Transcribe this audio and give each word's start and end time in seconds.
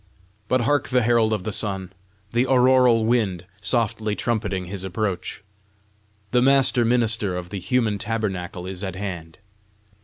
But 0.47 0.61
hark 0.61 0.89
the 0.89 1.03
herald 1.03 1.31
of 1.31 1.43
the 1.43 1.51
sun, 1.51 1.93
the 2.31 2.47
auroral 2.47 3.05
wind, 3.05 3.45
softly 3.61 4.15
trumpeting 4.15 4.65
his 4.65 4.83
approach! 4.83 5.43
The 6.31 6.41
master 6.41 6.83
minister 6.83 7.37
of 7.37 7.51
the 7.51 7.59
human 7.59 7.99
tabernacle 7.99 8.65
is 8.65 8.83
at 8.83 8.95
hand! 8.95 9.37